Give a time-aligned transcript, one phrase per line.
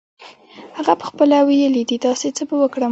[0.77, 2.79] هغه پخپله ویلې دي داسې څه به وکړم.